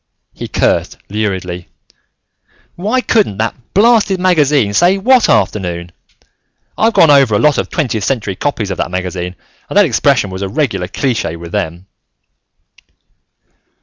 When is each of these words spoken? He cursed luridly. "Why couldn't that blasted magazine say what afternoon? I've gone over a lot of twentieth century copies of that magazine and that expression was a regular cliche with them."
He 0.33 0.47
cursed 0.47 0.97
luridly. 1.11 1.67
"Why 2.75 3.01
couldn't 3.01 3.37
that 3.37 3.53
blasted 3.75 4.19
magazine 4.19 4.73
say 4.73 4.97
what 4.97 5.29
afternoon? 5.29 5.91
I've 6.75 6.93
gone 6.95 7.11
over 7.11 7.35
a 7.35 7.37
lot 7.37 7.59
of 7.59 7.69
twentieth 7.69 8.03
century 8.03 8.35
copies 8.35 8.71
of 8.71 8.79
that 8.79 8.89
magazine 8.89 9.35
and 9.69 9.77
that 9.77 9.85
expression 9.85 10.31
was 10.31 10.41
a 10.41 10.49
regular 10.49 10.87
cliche 10.87 11.35
with 11.35 11.51
them." 11.51 11.85